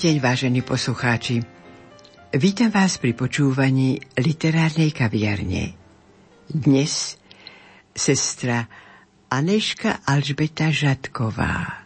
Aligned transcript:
Deň, 0.00 0.16
vážení 0.16 0.64
poslucháči. 0.64 1.44
Vítam 2.32 2.72
vás 2.72 2.96
pri 2.96 3.12
počúvaní 3.12 4.00
literárnej 4.16 4.96
kaviarne. 4.96 5.76
Dnes 6.48 7.20
sestra 7.92 8.64
Aneška 9.28 10.00
Alžbeta 10.08 10.72
Žatková. 10.72 11.84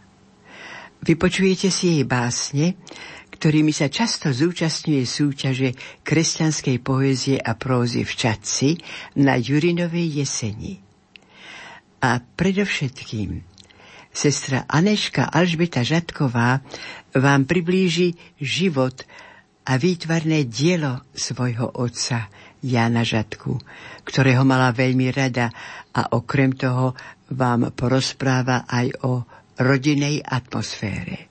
Vypočujete 1.03 1.67
si 1.67 1.99
jej 1.99 2.03
básne, 2.07 2.79
ktorými 3.35 3.75
sa 3.75 3.91
často 3.91 4.31
zúčastňuje 4.31 5.03
súťaže 5.03 5.75
kresťanskej 6.07 6.77
poézie 6.79 7.35
a 7.35 7.51
prózy 7.59 8.07
v 8.07 8.15
Čadci 8.15 8.79
na 9.19 9.35
Jurinovej 9.35 10.23
jeseni. 10.23 10.79
A 11.99 12.23
predovšetkým 12.23 13.54
sestra 14.15 14.63
Aneška 14.65 15.27
Alžbeta 15.27 15.83
Žatková 15.83 16.63
vám 17.11 17.41
priblíži 17.43 18.15
život 18.39 19.03
a 19.67 19.75
výtvarné 19.75 20.47
dielo 20.47 21.03
svojho 21.11 21.75
otca 21.75 22.31
Jana 22.63 23.03
Žatku, 23.03 23.59
ktorého 24.07 24.47
mala 24.47 24.71
veľmi 24.71 25.11
rada 25.11 25.51
a 25.91 26.15
okrem 26.15 26.55
toho 26.55 26.95
vám 27.35 27.75
porozpráva 27.75 28.63
aj 28.65 28.87
o 29.03 29.27
rodinej 29.59 30.23
atmosfére. 30.23 31.29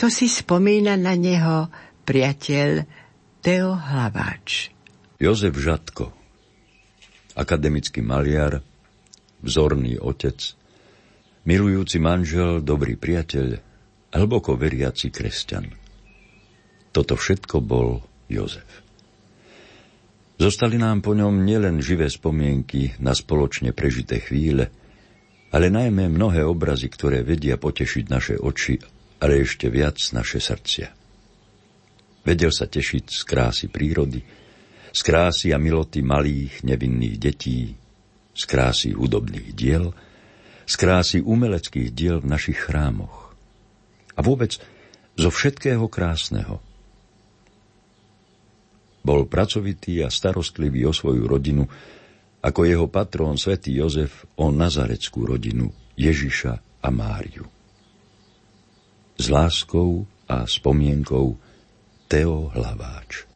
Takto 0.00 0.16
si 0.16 0.32
spomína 0.32 0.96
na 0.96 1.12
neho 1.12 1.68
priateľ 2.08 2.88
Teo 3.44 3.76
Hlaváč. 3.76 4.72
Jozef 5.20 5.52
Žatko, 5.52 6.08
akademický 7.36 8.00
maliar, 8.00 8.64
vzorný 9.44 10.00
otec, 10.00 10.56
milujúci 11.44 12.00
manžel, 12.00 12.64
dobrý 12.64 12.96
priateľ, 12.96 13.60
hlboko 14.16 14.56
veriaci 14.56 15.12
kresťan. 15.12 15.68
Toto 16.96 17.12
všetko 17.20 17.60
bol 17.60 18.00
Jozef. 18.24 18.80
Zostali 20.40 20.80
nám 20.80 21.04
po 21.04 21.12
ňom 21.12 21.44
nielen 21.44 21.76
živé 21.84 22.08
spomienky 22.08 22.96
na 23.04 23.12
spoločne 23.12 23.76
prežité 23.76 24.16
chvíle, 24.16 24.72
ale 25.52 25.68
najmä 25.68 26.08
mnohé 26.08 26.40
obrazy, 26.48 26.88
ktoré 26.88 27.20
vedia 27.20 27.60
potešiť 27.60 28.04
naše 28.08 28.40
oči 28.40 28.99
ale 29.20 29.44
ešte 29.44 29.68
viac 29.68 30.00
naše 30.16 30.40
srdcia. 30.40 30.88
Vedel 32.24 32.52
sa 32.52 32.68
tešiť 32.68 33.04
z 33.08 33.22
krásy 33.24 33.66
prírody, 33.68 34.20
z 34.90 35.00
krásy 35.04 35.52
a 35.52 35.58
miloty 35.60 36.00
malých 36.00 36.64
nevinných 36.64 37.16
detí, 37.20 37.76
z 38.32 38.42
krásy 38.48 38.96
hudobných 38.96 39.52
diel, 39.52 39.92
z 40.64 40.74
krásy 40.76 41.18
umeleckých 41.20 41.92
diel 41.92 42.16
v 42.20 42.30
našich 42.32 42.56
chrámoch. 42.56 43.32
A 44.16 44.20
vôbec 44.20 44.56
zo 45.16 45.30
všetkého 45.32 45.84
krásneho. 45.88 46.60
Bol 49.00 49.24
pracovitý 49.24 50.04
a 50.04 50.12
starostlivý 50.12 50.84
o 50.84 50.92
svoju 50.92 51.24
rodinu, 51.24 51.64
ako 52.40 52.60
jeho 52.68 52.88
patrón 52.88 53.40
svätý 53.40 53.80
Jozef 53.80 54.28
o 54.36 54.52
nazareckú 54.52 55.24
rodinu 55.24 55.72
Ježiša 55.96 56.84
a 56.84 56.88
Máriu 56.88 57.59
s 59.20 59.28
láskou 59.28 60.06
a 60.28 60.48
spomienkou 60.48 61.36
Teo 62.08 62.48
Hlaváč. 62.56 63.29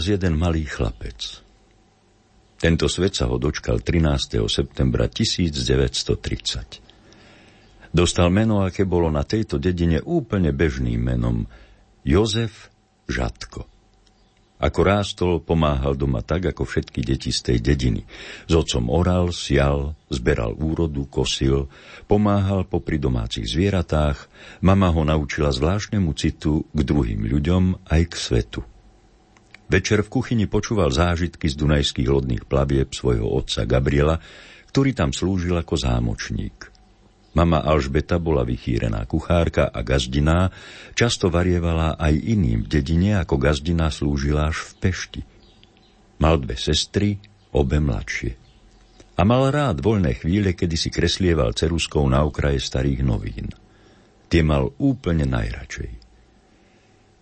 Raz 0.00 0.08
jeden 0.08 0.40
malý 0.40 0.64
chlapec. 0.64 1.44
Tento 2.56 2.88
svet 2.88 3.20
sa 3.20 3.28
ho 3.28 3.36
dočkal 3.36 3.84
13. 3.84 4.40
septembra 4.48 5.12
1930. 5.12 7.92
Dostal 7.92 8.32
meno, 8.32 8.64
aké 8.64 8.88
bolo 8.88 9.12
na 9.12 9.28
tejto 9.28 9.60
dedine 9.60 10.00
úplne 10.00 10.56
bežným 10.56 11.04
menom 11.04 11.44
Jozef 12.00 12.72
Žatko. 13.12 13.68
Ako 14.56 14.80
rástol, 14.80 15.44
pomáhal 15.44 16.00
doma 16.00 16.24
tak, 16.24 16.48
ako 16.48 16.64
všetky 16.64 17.04
deti 17.04 17.28
z 17.28 17.52
tej 17.52 17.60
dediny. 17.60 18.08
S 18.48 18.56
otcom 18.56 18.88
oral, 18.88 19.36
sial, 19.36 20.00
zberal 20.08 20.56
úrodu, 20.56 21.04
kosil, 21.12 21.68
pomáhal 22.08 22.64
popri 22.64 22.96
domácich 22.96 23.44
zvieratách, 23.44 24.32
mama 24.64 24.88
ho 24.96 25.04
naučila 25.04 25.52
zvláštnemu 25.52 26.08
citu 26.16 26.64
k 26.72 26.80
druhým 26.88 27.28
ľuďom 27.28 27.84
aj 27.84 28.02
k 28.08 28.14
svetu. 28.16 28.64
Večer 29.70 30.02
v 30.02 30.10
kuchyni 30.10 30.50
počúval 30.50 30.90
zážitky 30.90 31.46
z 31.46 31.54
dunajských 31.54 32.10
lodných 32.10 32.42
plavieb 32.50 32.90
svojho 32.90 33.22
otca 33.22 33.62
Gabriela, 33.62 34.18
ktorý 34.74 34.90
tam 34.98 35.14
slúžil 35.14 35.54
ako 35.54 35.78
zámočník. 35.78 36.74
Mama 37.38 37.62
Alžbeta 37.62 38.18
bola 38.18 38.42
vychýrená 38.42 39.06
kuchárka 39.06 39.70
a 39.70 39.86
gazdiná, 39.86 40.50
často 40.98 41.30
varievala 41.30 41.94
aj 41.94 42.18
iným 42.18 42.66
v 42.66 42.82
dedine, 42.82 43.22
ako 43.22 43.38
gazdina 43.38 43.94
slúžila 43.94 44.50
až 44.50 44.58
v 44.58 44.70
Pešti. 44.82 45.22
Mal 46.18 46.42
dve 46.42 46.58
sestry, 46.58 47.22
obe 47.54 47.78
mladšie. 47.78 48.34
A 49.14 49.22
mal 49.22 49.54
rád 49.54 49.86
voľné 49.86 50.18
chvíle, 50.18 50.58
kedy 50.58 50.74
si 50.74 50.90
kreslieval 50.90 51.54
ceruskou 51.54 52.02
na 52.10 52.26
okraje 52.26 52.58
starých 52.58 53.06
novín. 53.06 53.54
Tie 54.26 54.42
mal 54.42 54.74
úplne 54.82 55.30
najradšej. 55.30 55.99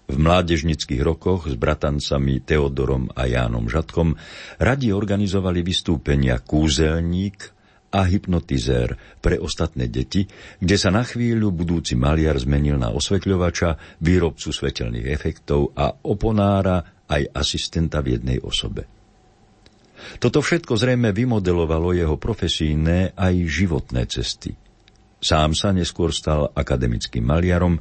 V 0.09 0.17
mládežnických 0.17 1.05
rokoch 1.05 1.53
s 1.53 1.55
bratancami 1.61 2.41
Teodorom 2.41 3.13
a 3.13 3.29
Jánom 3.29 3.69
Žatkom 3.69 4.17
radi 4.57 4.89
organizovali 4.89 5.61
vystúpenia 5.61 6.41
Kúzelník 6.41 7.53
a 7.93 8.09
hypnotizér 8.09 9.21
pre 9.21 9.37
ostatné 9.37 9.93
deti, 9.93 10.25
kde 10.61 10.77
sa 10.81 10.89
na 10.89 11.05
chvíľu 11.05 11.53
budúci 11.53 11.93
maliar 11.93 12.41
zmenil 12.41 12.81
na 12.81 12.89
osvetľovača, 12.89 14.01
výrobcu 14.01 14.49
svetelných 14.49 15.13
efektov 15.13 15.77
a 15.77 15.93
oponára 15.93 17.05
aj 17.05 17.29
asistenta 17.33 18.01
v 18.01 18.17
jednej 18.17 18.41
osobe. 18.41 18.89
Toto 20.17 20.41
všetko 20.41 20.73
zrejme 20.73 21.13
vymodelovalo 21.13 21.93
jeho 21.93 22.17
profesijné 22.17 23.13
aj 23.13 23.35
životné 23.45 24.09
cesty. 24.09 24.57
Sám 25.19 25.53
sa 25.53 25.75
neskôr 25.75 26.15
stal 26.15 26.49
akademickým 26.55 27.27
maliarom, 27.27 27.77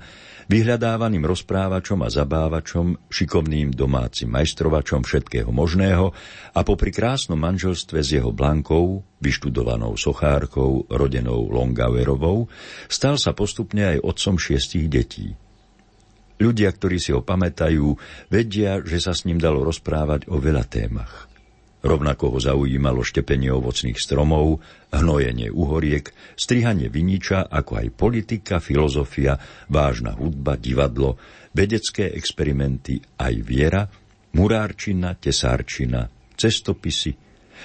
vyhľadávaným 0.47 1.23
rozprávačom 1.27 1.99
a 2.03 2.09
zabávačom, 2.09 3.11
šikovným 3.11 3.75
domácim 3.75 4.31
majstrovačom 4.31 5.03
všetkého 5.03 5.51
možného 5.51 6.15
a 6.55 6.59
popri 6.63 6.95
krásnom 6.95 7.37
manželstve 7.39 7.99
s 7.99 8.09
jeho 8.15 8.31
Blankou, 8.31 9.03
vyštudovanou 9.19 9.99
sochárkou, 9.99 10.87
rodenou 10.87 11.51
Longauerovou, 11.51 12.47
stal 12.87 13.19
sa 13.19 13.35
postupne 13.35 13.95
aj 13.95 14.03
otcom 14.03 14.35
šiestich 14.39 14.87
detí. 14.87 15.35
Ľudia, 16.37 16.69
ktorí 16.69 17.01
si 17.01 17.11
ho 17.11 17.25
pamätajú, 17.25 17.97
vedia, 18.29 18.79
že 18.85 19.01
sa 19.01 19.11
s 19.11 19.25
ním 19.25 19.41
dalo 19.41 19.65
rozprávať 19.65 20.29
o 20.29 20.37
veľa 20.37 20.69
témach. 20.69 21.26
Rovnako 21.87 22.35
ho 22.35 22.39
zaujímalo 22.43 22.99
štepenie 22.99 23.47
ovocných 23.47 23.95
stromov, 23.95 24.59
hnojenie 24.91 25.47
uhoriek, 25.47 26.11
strihanie 26.35 26.91
viniča, 26.91 27.47
ako 27.47 27.79
aj 27.79 27.87
politika, 27.95 28.59
filozofia, 28.59 29.39
vážna 29.71 30.11
hudba, 30.11 30.59
divadlo, 30.59 31.15
vedecké 31.55 32.11
experimenty, 32.11 32.99
aj 32.99 33.33
viera, 33.39 33.87
murárčina, 34.35 35.15
tesárčina, 35.15 36.11
cestopisy. 36.35 37.15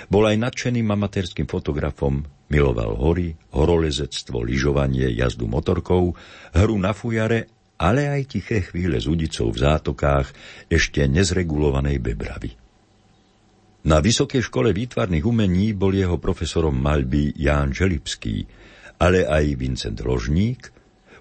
Bol 0.07 0.31
aj 0.31 0.39
nadšeným 0.39 0.87
amatérským 0.87 1.51
fotografom, 1.51 2.23
miloval 2.47 2.95
hory, 3.03 3.35
horolezectvo, 3.51 4.47
lyžovanie, 4.47 5.11
jazdu 5.19 5.51
motorkou, 5.51 6.15
hru 6.55 6.77
na 6.79 6.95
fujare, 6.95 7.51
ale 7.75 8.07
aj 8.07 8.39
tiché 8.39 8.63
chvíle 8.63 9.03
s 9.03 9.11
udicou 9.11 9.51
v 9.51 9.67
zátokách 9.67 10.31
ešte 10.71 11.11
nezregulovanej 11.11 11.99
Bebravy. 11.99 12.62
Na 13.83 13.99
Vysokej 13.99 14.47
škole 14.47 14.71
výtvarných 14.71 15.27
umení 15.27 15.75
bol 15.75 15.91
jeho 15.91 16.15
profesorom 16.23 16.79
maľby 16.79 17.35
Ján 17.35 17.75
Želipský, 17.75 18.47
ale 19.03 19.27
aj 19.27 19.59
Vincent 19.59 19.99
Ložník. 19.99 20.71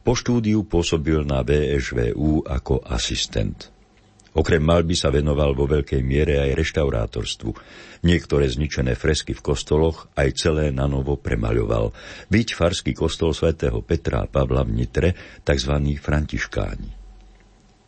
Po 0.05 0.13
štúdiu 0.13 0.69
pôsobil 0.69 1.25
na 1.25 1.41
VŠVU 1.41 2.45
ako 2.45 2.85
asistent. 2.85 3.73
Okrem 4.37 4.61
malby 4.61 4.93
sa 4.93 5.09
venoval 5.09 5.57
vo 5.57 5.65
veľkej 5.65 6.05
miere 6.05 6.37
aj 6.37 6.55
reštaurátorstvu. 6.55 7.51
Niektoré 8.05 8.45
zničené 8.45 8.93
fresky 8.93 9.33
v 9.33 9.41
kostoloch 9.41 10.07
aj 10.13 10.29
celé 10.37 10.69
na 10.69 10.85
novo 10.85 11.17
premaľoval. 11.17 11.91
Byť 12.29 12.47
farský 12.53 12.93
kostol 12.93 13.33
svätého 13.33 13.81
Petra 13.81 14.23
a 14.23 14.29
Pavla 14.29 14.61
v 14.61 14.71
Nitre, 14.77 15.09
tzv. 15.41 15.73
františkáni. 15.97 16.89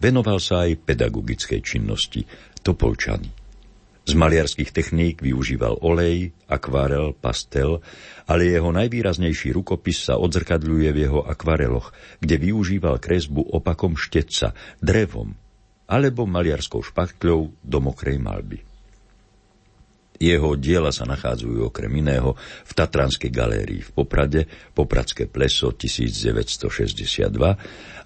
Venoval 0.01 0.41
sa 0.41 0.65
aj 0.65 0.81
pedagogickej 0.81 1.61
činnosti, 1.61 2.25
Topolčany. 2.59 3.42
Z 4.03 4.19
maliarských 4.19 4.75
techník 4.75 5.23
využíval 5.23 5.79
olej, 5.79 6.35
akvarel, 6.51 7.15
pastel, 7.15 7.79
ale 8.27 8.51
jeho 8.51 8.67
najvýraznejší 8.75 9.55
rukopis 9.55 10.11
sa 10.11 10.19
odzrkadľuje 10.19 10.89
v 10.91 11.01
jeho 11.07 11.23
akvareloch, 11.23 11.95
kde 12.19 12.35
využíval 12.35 12.99
kresbu 12.99 13.55
opakom 13.55 13.95
štetca, 13.95 14.51
drevom 14.83 15.39
alebo 15.87 16.27
maliarskou 16.27 16.83
špachtľou 16.83 17.63
do 17.63 17.77
mokrej 17.79 18.19
malby. 18.19 18.59
Jeho 20.19 20.55
diela 20.55 20.91
sa 20.95 21.03
nachádzajú 21.03 21.67
okrem 21.67 21.91
iného 21.99 22.39
v 22.39 22.71
Tatranskej 22.71 23.27
galérii 23.27 23.83
v 23.83 23.91
Poprade, 23.91 24.47
Popradské 24.71 25.27
pleso 25.27 25.75
1962, 25.75 27.27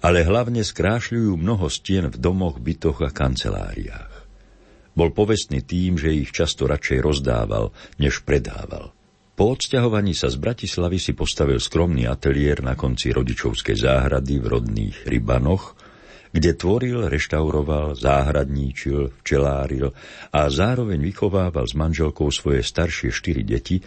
ale 0.02 0.18
hlavne 0.26 0.62
skrášľujú 0.66 1.38
mnoho 1.38 1.70
stien 1.70 2.10
v 2.10 2.16
domoch, 2.18 2.58
bytoch 2.58 3.06
a 3.06 3.10
kanceláriách. 3.14 4.17
Bol 4.98 5.14
povestný 5.14 5.62
tým, 5.62 5.94
že 5.94 6.10
ich 6.10 6.34
často 6.34 6.66
radšej 6.66 6.98
rozdával, 6.98 7.70
než 8.02 8.26
predával. 8.26 8.90
Po 9.38 9.54
odsťahovaní 9.54 10.18
sa 10.18 10.26
z 10.26 10.42
Bratislavy 10.42 10.98
si 10.98 11.14
postavil 11.14 11.62
skromný 11.62 12.10
ateliér 12.10 12.66
na 12.66 12.74
konci 12.74 13.14
rodičovskej 13.14 13.78
záhrady 13.78 14.42
v 14.42 14.46
rodných 14.50 15.06
Rybanoch, 15.06 15.78
kde 16.34 16.58
tvoril, 16.58 17.06
reštauroval, 17.06 17.94
záhradníčil, 17.94 19.22
včeláril 19.22 19.94
a 20.34 20.50
zároveň 20.50 20.98
vychovával 20.98 21.70
s 21.70 21.78
manželkou 21.78 22.34
svoje 22.34 22.66
staršie 22.66 23.14
štyri 23.14 23.46
deti 23.46 23.78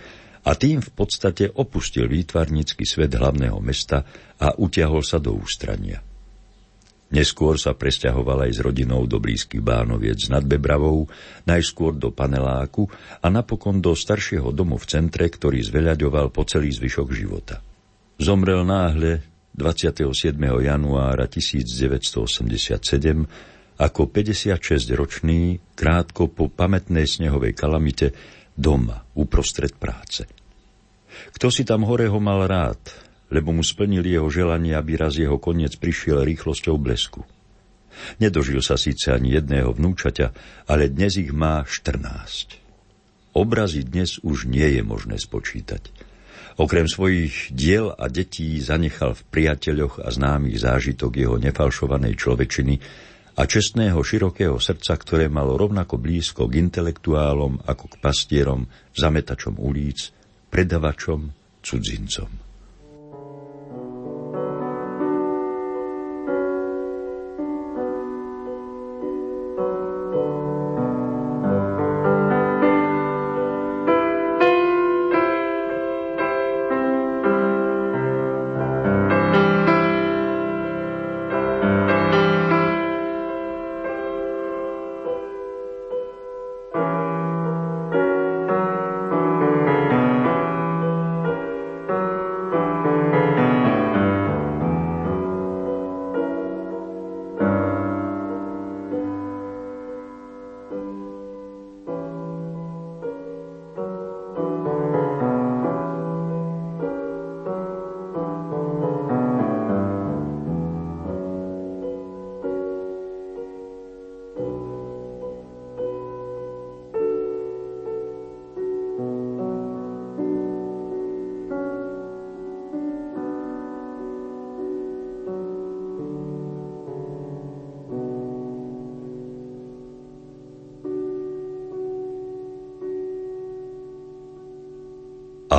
a 0.47 0.55
tým 0.55 0.79
v 0.79 0.91
podstate 0.95 1.51
opustil 1.51 2.07
výtvarnický 2.07 2.88
svet 2.88 3.19
hlavného 3.19 3.59
mesta 3.59 4.07
a 4.39 4.55
utiahol 4.55 5.03
sa 5.03 5.19
do 5.19 5.36
ústrania. 5.36 6.00
Neskôr 7.12 7.60
sa 7.60 7.75
presťahoval 7.75 8.48
aj 8.48 8.51
s 8.56 8.60
rodinou 8.63 9.03
do 9.03 9.20
blízkych 9.20 9.60
Bánoviec 9.60 10.32
nad 10.32 10.48
Bebravou, 10.48 11.12
najskôr 11.44 11.91
do 12.00 12.15
paneláku 12.15 12.88
a 13.20 13.27
napokon 13.27 13.84
do 13.84 13.91
staršieho 13.91 14.56
domu 14.56 14.80
v 14.80 14.88
centre, 14.88 15.27
ktorý 15.27 15.60
zveľaďoval 15.60 16.32
po 16.32 16.48
celý 16.48 16.72
zvyšok 16.72 17.08
života. 17.12 17.60
Zomrel 18.15 18.63
náhle 18.63 19.27
27. 19.51 20.08
januára 20.39 21.27
1987 21.27 22.80
ako 23.82 24.01
56-ročný, 24.08 25.74
krátko 25.75 26.30
po 26.32 26.48
pamätnej 26.48 27.10
snehovej 27.10 27.51
kalamite, 27.58 28.13
doma, 28.53 29.03
uprostred 29.18 29.74
práce. 29.75 30.30
Kto 31.36 31.51
si 31.51 31.68
tam 31.68 31.84
hore 31.89 32.08
ho 32.08 32.20
mal 32.22 32.46
rád, 32.48 32.80
lebo 33.31 33.55
mu 33.55 33.63
splnili 33.63 34.11
jeho 34.13 34.27
želanie, 34.27 34.75
aby 34.75 35.00
raz 35.00 35.15
jeho 35.15 35.39
koniec 35.39 35.79
prišiel 35.79 36.27
rýchlosťou 36.27 36.75
blesku. 36.75 37.23
Nedožil 38.19 38.59
sa 38.59 38.75
síce 38.75 39.11
ani 39.11 39.35
jedného 39.35 39.71
vnúčaťa, 39.71 40.27
ale 40.67 40.91
dnes 40.91 41.15
ich 41.15 41.31
má 41.31 41.63
14. 41.63 42.59
Obrazy 43.31 43.88
dnes 43.88 44.19
už 44.19 44.51
nie 44.51 44.75
je 44.75 44.83
možné 44.83 45.15
spočítať. 45.15 46.11
Okrem 46.59 46.83
svojich 46.83 47.55
diel 47.55 47.95
a 47.95 48.11
detí 48.11 48.59
zanechal 48.59 49.15
v 49.15 49.23
priateľoch 49.31 50.03
a 50.03 50.11
známych 50.11 50.59
zážitok 50.59 51.11
jeho 51.15 51.35
nefalšovanej 51.39 52.19
človečiny 52.19 52.75
a 53.39 53.47
čestného 53.47 53.95
širokého 54.03 54.59
srdca, 54.59 55.00
ktoré 55.00 55.31
malo 55.31 55.55
rovnako 55.55 55.95
blízko 55.95 56.51
k 56.51 56.59
intelektuálom 56.59 57.63
ako 57.63 57.85
k 57.88 57.95
pastierom, 58.03 58.67
zametačom 58.91 59.55
ulic, 59.55 60.11
predavačom, 60.51 61.31
cudzincom. 61.63 62.40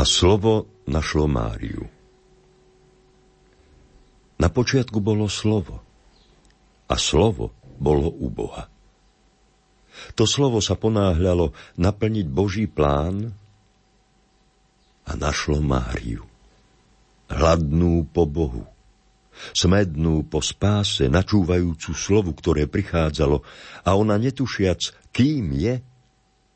A 0.02 0.04
slovo 0.04 0.82
našlo 0.82 1.30
Máriu. 1.30 1.86
Na 4.34 4.50
počiatku 4.50 4.98
bolo 4.98 5.30
slovo. 5.30 5.78
A 6.90 6.98
slovo 6.98 7.54
bolo 7.78 8.10
u 8.10 8.26
Boha. 8.26 8.66
To 10.18 10.26
slovo 10.26 10.58
sa 10.58 10.74
ponáhľalo 10.74 11.54
naplniť 11.78 12.26
Boží 12.26 12.66
plán 12.66 13.30
a 15.06 15.14
našlo 15.14 15.62
Máriu. 15.62 16.26
Hladnú 17.30 18.02
po 18.10 18.26
Bohu, 18.26 18.66
smednú 19.54 20.26
po 20.26 20.42
spáse, 20.42 21.06
načúvajúcu 21.06 21.94
slovu, 21.94 22.34
ktoré 22.34 22.66
prichádzalo 22.66 23.38
a 23.86 23.90
ona 23.94 24.18
netušiac, 24.18 25.14
kým 25.14 25.54
je, 25.54 25.78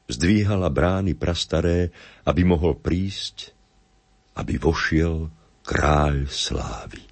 zdvíhala 0.07 0.71
brány 0.71 1.19
prastaré, 1.19 1.91
aby 2.23 2.43
mohol 2.47 2.79
prísť, 2.79 3.51
aby 4.39 4.59
vošiel 4.59 5.31
kráľ 5.67 6.31
slávy. 6.31 7.03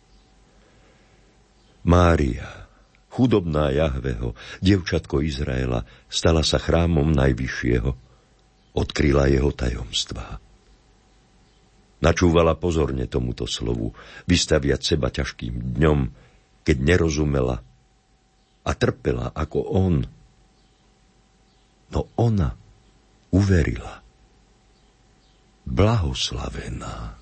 Mária, 1.85 2.71
chudobná 3.13 3.69
Jahveho, 3.75 4.33
devčatko 4.65 5.21
Izraela, 5.21 5.85
stala 6.09 6.41
sa 6.41 6.57
chrámom 6.57 7.13
Najvyššieho, 7.13 7.91
odkryla 8.75 9.29
jeho 9.29 9.53
tajomstvá. 9.53 10.41
Načúvala 12.01 12.57
pozorne 12.57 13.09
tomuto 13.09 13.49
slovu, 13.49 13.97
vystaviať 14.29 14.81
seba 14.81 15.09
ťažkým 15.09 15.77
dňom, 15.81 15.99
keď 16.65 16.77
nerozumela 16.81 17.65
a 18.65 18.71
trpela 18.73 19.33
ako 19.33 19.59
on. 19.73 19.95
No 21.93 22.01
ona 22.17 22.57
uverila. 23.35 23.99
Blahoslavená. 25.67 27.19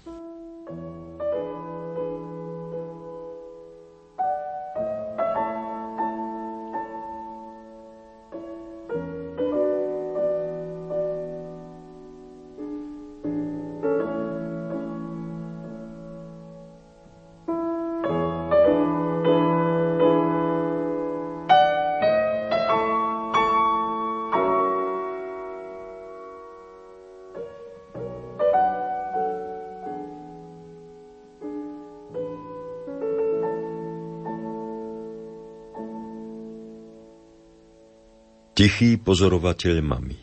Tichý 38.62 38.95
pozorovateľ 38.95 39.83
mamy. 39.83 40.14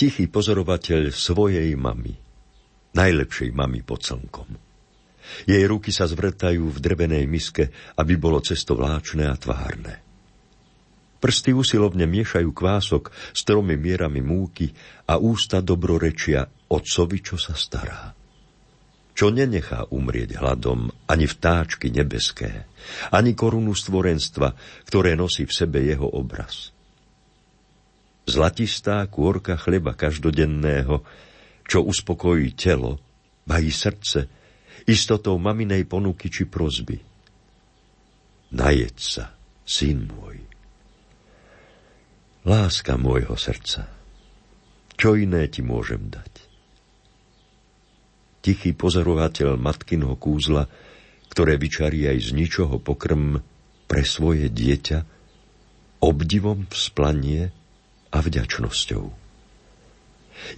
Tichý 0.00 0.32
pozorovateľ 0.32 1.12
svojej 1.12 1.76
mamy. 1.76 2.16
Najlepšej 2.96 3.52
mamy 3.52 3.84
pod 3.84 4.00
slnkom. 4.00 4.48
Jej 5.44 5.60
ruky 5.68 5.92
sa 5.92 6.08
zvrtajú 6.08 6.64
v 6.64 6.78
drevenej 6.80 7.28
miske, 7.28 7.68
aby 8.00 8.16
bolo 8.16 8.40
cesto 8.40 8.72
vláčne 8.80 9.28
a 9.28 9.36
tvárne. 9.36 10.00
Prsty 11.20 11.52
usilovne 11.52 12.08
miešajú 12.08 12.48
kvások 12.56 13.12
s 13.12 13.44
tromi 13.44 13.76
mierami 13.76 14.24
múky 14.24 14.72
a 15.04 15.20
ústa 15.20 15.60
dobrorečia 15.60 16.48
otcovi, 16.72 17.20
čo 17.20 17.36
sa 17.36 17.52
stará 17.52 18.13
čo 19.14 19.30
nenechá 19.30 19.86
umrieť 19.94 20.42
hladom 20.42 20.90
ani 21.06 21.26
vtáčky 21.30 21.88
nebeské, 21.94 22.66
ani 23.14 23.38
korunu 23.38 23.72
stvorenstva, 23.72 24.58
ktoré 24.90 25.14
nosí 25.14 25.46
v 25.46 25.54
sebe 25.54 25.86
jeho 25.86 26.10
obraz. 26.10 26.74
Zlatistá 28.26 29.06
kôrka 29.06 29.54
chleba 29.54 29.94
každodenného, 29.94 31.06
čo 31.64 31.86
uspokojí 31.86 32.58
telo, 32.58 32.98
bají 33.46 33.70
srdce, 33.70 34.26
istotou 34.84 35.38
maminej 35.38 35.86
ponuky 35.86 36.28
či 36.28 36.44
prozby. 36.44 36.98
Najed 38.52 38.96
sa, 38.98 39.32
syn 39.64 40.10
môj. 40.10 40.42
Láska 42.44 43.00
môjho 43.00 43.40
srdca, 43.40 43.88
čo 45.00 45.16
iné 45.16 45.48
ti 45.48 45.64
môžem 45.64 46.12
dať? 46.12 46.43
Tichý 48.44 48.76
pozorovateľ 48.76 49.56
matkinho 49.56 50.12
kúzla, 50.20 50.68
ktoré 51.32 51.56
vyčarí 51.56 52.04
aj 52.04 52.18
z 52.20 52.30
ničoho 52.36 52.76
pokrm 52.76 53.40
pre 53.88 54.04
svoje 54.04 54.52
dieťa, 54.52 55.08
obdivom 56.04 56.68
vzplanie 56.68 57.48
a 58.12 58.18
vďačnosťou. 58.20 59.04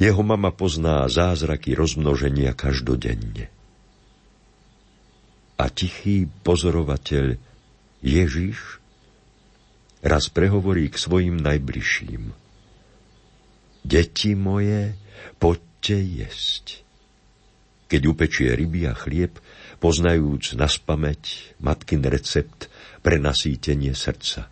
Jeho 0.03 0.23
mama 0.27 0.51
pozná 0.51 1.07
zázraky 1.07 1.79
rozmnoženia 1.79 2.51
každodenne. 2.59 3.47
A 5.57 5.71
tichý 5.71 6.27
pozorovateľ 6.43 7.39
Ježiš 8.03 8.83
raz 10.03 10.27
prehovorí 10.29 10.91
k 10.91 10.97
svojim 10.99 11.39
najbližším. 11.39 12.35
Deti 13.87 14.35
moje, 14.35 14.99
poďte 15.39 15.97
jesť 16.03 16.86
keď 17.87 18.03
upečie 18.11 18.51
ryby 18.55 18.91
a 18.91 18.95
chlieb, 18.95 19.39
poznajúc 19.79 20.59
na 20.59 20.67
spameť 20.67 21.57
matkin 21.63 22.03
recept 22.07 22.67
pre 23.01 23.23
nasýtenie 23.23 23.95
srdca. 23.95 24.51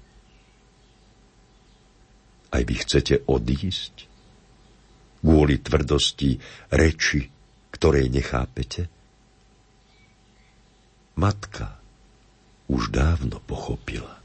Aj 2.55 2.63
vy 2.63 2.75
chcete 2.79 3.27
odísť? 3.27 3.95
Kvôli 5.25 5.59
tvrdosti 5.59 6.37
reči, 6.71 7.27
ktorej 7.73 8.13
nechápete? 8.13 8.87
Matka 11.17 11.81
už 12.69 12.93
dávno 12.93 13.41
pochopila. 13.43 14.24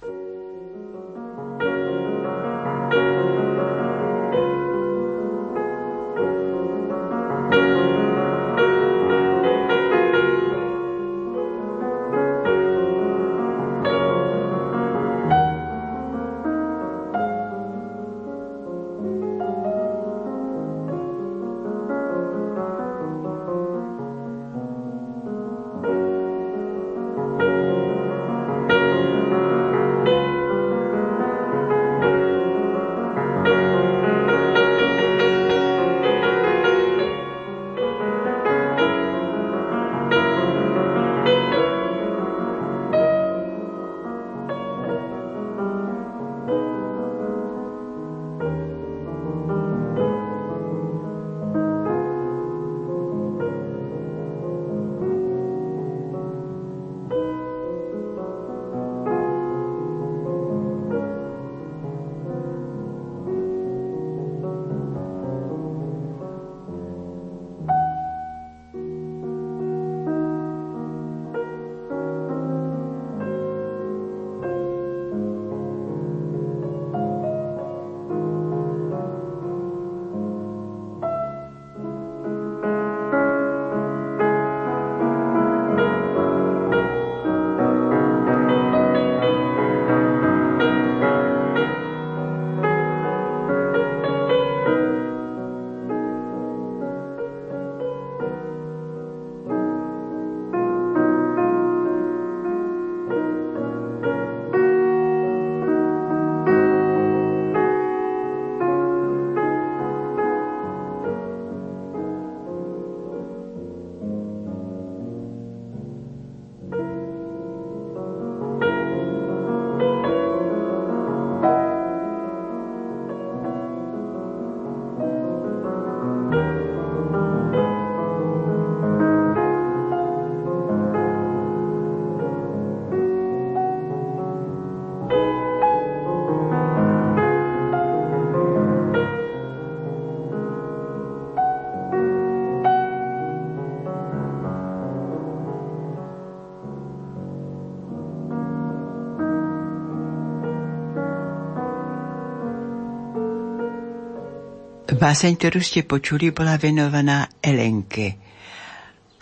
Báseň, 155.00 155.40
ktorú 155.40 155.64
ste 155.64 155.88
počuli, 155.88 156.36
bola 156.36 156.60
venovaná 156.60 157.32
Elenke. 157.40 158.20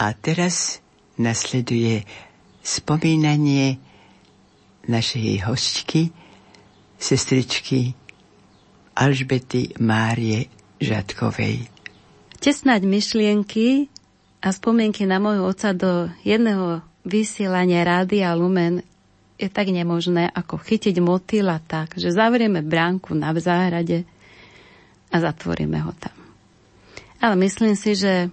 A 0.01 0.09
teraz 0.17 0.81
nasleduje 1.21 2.01
spomínanie 2.65 3.77
našej 4.89 5.45
hostky, 5.45 6.09
sestričky 6.97 7.93
Alžbety 8.97 9.77
Márie 9.77 10.49
Žatkovej. 10.81 11.69
Tesnať 12.41 12.81
myšlienky 12.81 13.85
a 14.41 14.49
spomienky 14.49 15.05
na 15.05 15.21
môjho 15.21 15.45
otca 15.45 15.77
do 15.77 16.09
jedného 16.25 16.81
vysielania 17.05 17.85
Rádia 17.85 18.33
Lumen 18.33 18.81
je 19.37 19.45
tak 19.45 19.69
nemožné, 19.69 20.33
ako 20.33 20.57
chytiť 20.57 20.97
motýla 20.97 21.61
tak, 21.69 22.01
že 22.01 22.09
zavrieme 22.09 22.65
bránku 22.65 23.13
na 23.13 23.29
záhrade 23.37 24.09
a 25.11 25.15
zatvoríme 25.19 25.79
ho 25.81 25.91
tam. 25.95 26.15
Ale 27.17 27.35
myslím 27.39 27.73
si, 27.73 27.97
že 27.97 28.29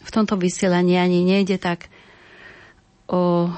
v 0.00 0.10
tomto 0.10 0.38
vysielaní 0.38 0.96
ani 0.96 1.26
nejde 1.26 1.58
tak 1.58 1.90
o 3.10 3.50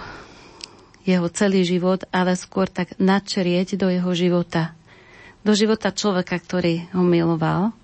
jeho 1.03 1.27
celý 1.35 1.67
život, 1.67 2.07
ale 2.15 2.39
skôr 2.39 2.71
tak 2.71 2.95
načrieť 2.97 3.75
do 3.77 3.91
jeho 3.91 4.11
života. 4.15 4.73
Do 5.43 5.53
života 5.53 5.91
človeka, 5.91 6.39
ktorý 6.39 6.87
ho 6.95 7.03
miloval. 7.03 7.75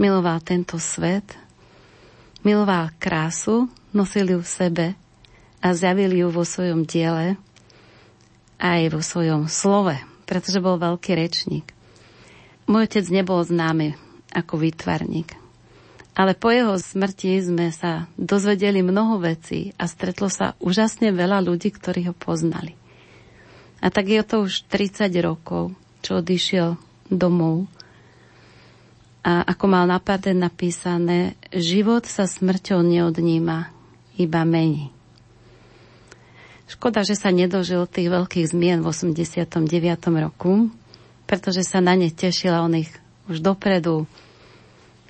Miloval 0.00 0.40
tento 0.40 0.80
svet. 0.80 1.36
Miloval 2.40 2.96
krásu, 2.96 3.68
nosil 3.92 4.32
ju 4.32 4.40
v 4.40 4.48
sebe 4.48 4.86
a 5.60 5.76
zjavil 5.76 6.16
ju 6.16 6.32
vo 6.32 6.40
svojom 6.40 6.88
diele 6.88 7.36
aj 8.56 8.92
vo 8.92 9.00
svojom 9.04 9.48
slove, 9.48 9.96
pretože 10.24 10.64
bol 10.64 10.80
veľký 10.80 11.12
rečník. 11.16 11.79
Môj 12.70 12.86
otec 12.86 13.02
nebol 13.10 13.42
známy 13.42 13.98
ako 14.30 14.62
výtvarník. 14.62 15.34
Ale 16.14 16.38
po 16.38 16.54
jeho 16.54 16.78
smrti 16.78 17.42
sme 17.42 17.74
sa 17.74 18.06
dozvedeli 18.14 18.78
mnoho 18.78 19.18
vecí 19.18 19.74
a 19.74 19.90
stretlo 19.90 20.30
sa 20.30 20.54
úžasne 20.62 21.10
veľa 21.10 21.42
ľudí, 21.42 21.74
ktorí 21.74 22.06
ho 22.06 22.14
poznali. 22.14 22.78
A 23.82 23.90
tak 23.90 24.06
je 24.06 24.22
to 24.22 24.46
už 24.46 24.70
30 24.70 25.10
rokov, 25.18 25.74
čo 25.98 26.22
odišiel 26.22 26.78
domov. 27.10 27.66
A 29.26 29.42
ako 29.42 29.66
mal 29.66 29.90
napaden 29.90 30.38
napísané, 30.38 31.34
život 31.50 32.06
sa 32.06 32.30
smrťou 32.30 32.86
neodníma, 32.86 33.74
iba 34.14 34.42
mení. 34.46 34.94
Škoda, 36.70 37.02
že 37.02 37.18
sa 37.18 37.34
nedožil 37.34 37.82
tých 37.90 38.14
veľkých 38.14 38.46
zmien 38.46 38.78
v 38.78 38.94
89. 38.94 39.58
roku, 40.22 40.70
pretože 41.30 41.62
sa 41.62 41.78
na 41.78 41.94
ne 41.94 42.10
tešila 42.10 42.66
on 42.66 42.74
ich 42.74 42.90
už 43.30 43.38
dopredu, 43.38 44.02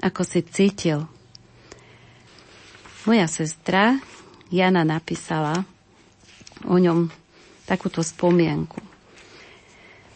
ako 0.05 0.21
si 0.21 0.45
cítil. 0.45 1.09
Moja 3.09 3.25
sestra 3.25 3.97
Jana 4.53 4.85
napísala 4.85 5.65
o 6.69 6.77
ňom 6.77 7.09
takúto 7.65 8.05
spomienku. 8.05 8.85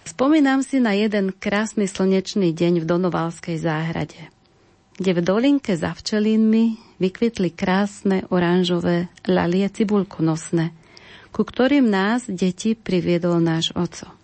Spomínam 0.04 0.60
si 0.60 0.76
na 0.84 0.92
jeden 0.92 1.32
krásny 1.32 1.88
slnečný 1.88 2.52
deň 2.52 2.84
v 2.84 2.88
Donovalskej 2.88 3.56
záhrade, 3.56 4.28
kde 5.00 5.10
v 5.16 5.20
dolinke 5.24 5.72
za 5.72 5.96
včelínmi 5.96 7.00
vykvitli 7.00 7.48
krásne 7.48 8.28
oranžové 8.28 9.08
lalie 9.24 9.72
cibulkonosné, 9.72 10.76
ku 11.32 11.48
ktorým 11.48 11.88
nás, 11.88 12.28
deti, 12.28 12.76
priviedol 12.76 13.40
náš 13.40 13.72
oco. 13.72 14.23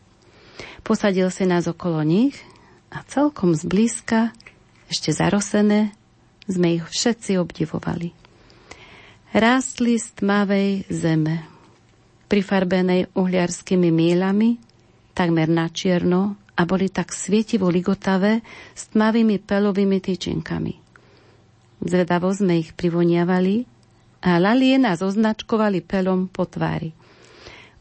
Posadil 0.80 1.30
si 1.30 1.46
nás 1.46 1.70
okolo 1.70 2.02
nich 2.02 2.34
a 2.90 3.06
celkom 3.06 3.54
zblízka, 3.54 4.34
ešte 4.90 5.14
zarosené, 5.14 5.94
sme 6.50 6.82
ich 6.82 6.84
všetci 6.84 7.38
obdivovali. 7.38 8.10
Rástli 9.30 9.94
z 9.94 10.18
tmavej 10.18 10.90
zeme, 10.90 11.46
prifarbenej 12.26 13.14
uhliarskými 13.14 13.94
mílami, 13.94 14.58
takmer 15.14 15.46
na 15.46 15.70
čierno 15.70 16.34
a 16.58 16.66
boli 16.66 16.90
tak 16.90 17.14
svietivo 17.14 17.70
ligotavé 17.70 18.42
s 18.74 18.90
tmavými 18.90 19.38
pelovými 19.38 20.02
tyčinkami. 20.02 20.74
Zvedavo 21.86 22.34
sme 22.34 22.58
ich 22.58 22.74
privoniavali 22.74 23.62
a 24.26 24.42
lalie 24.42 24.76
nás 24.82 25.00
označkovali 25.00 25.80
pelom 25.86 26.26
po 26.26 26.50
tvári. 26.50 26.90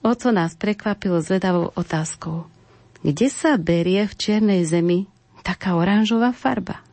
Oco 0.06 0.30
nás 0.30 0.54
prekvapil 0.54 1.18
zvedavou 1.26 1.74
otázkou– 1.74 2.46
kde 3.00 3.32
sa 3.32 3.56
berie 3.56 4.04
v 4.04 4.14
čiernej 4.16 4.68
zemi 4.68 5.08
taká 5.40 5.80
oranžová 5.80 6.36
farba? 6.36 6.84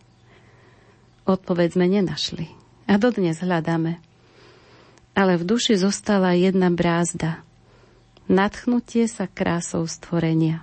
Odpoveď 1.26 1.74
sme 1.74 1.86
nenašli 1.90 2.46
a 2.86 2.94
dodnes 2.94 3.42
hľadáme. 3.42 3.98
Ale 5.18 5.34
v 5.34 5.42
duši 5.42 5.74
zostala 5.74 6.38
jedna 6.38 6.70
brázda. 6.70 7.42
Nadchnutie 8.30 9.10
sa 9.10 9.26
krásou 9.26 9.82
stvorenia. 9.90 10.62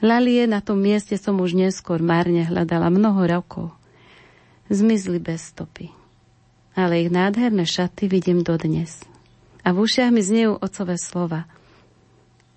Lalie 0.00 0.48
na 0.48 0.64
tom 0.64 0.80
mieste 0.80 1.20
som 1.20 1.36
už 1.40 1.56
neskôr 1.56 2.00
márne 2.00 2.48
hľadala 2.48 2.88
mnoho 2.88 3.28
rokov. 3.28 3.66
Zmizli 4.72 5.20
bez 5.20 5.52
stopy. 5.52 5.92
Ale 6.72 7.04
ich 7.04 7.10
nádherné 7.12 7.68
šaty 7.68 8.08
vidím 8.08 8.40
dodnes. 8.40 9.04
A 9.60 9.76
v 9.76 9.84
ušiach 9.84 10.08
mi 10.08 10.24
znejú 10.24 10.56
ocové 10.56 10.96
slova– 10.96 11.44